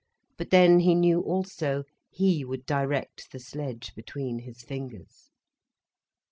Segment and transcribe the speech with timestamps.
[0.35, 5.29] But then he knew also he would direct the sledge between his fingers.